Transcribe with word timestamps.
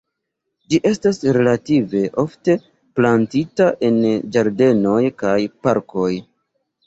Ĝi 0.73 0.77
estas 0.91 1.19
relative 1.35 2.01
ofte 2.23 2.55
plantita 2.99 3.67
en 3.89 3.99
ĝardenoj 4.37 4.97
kaj 5.23 5.37
parkoj. 5.67 6.11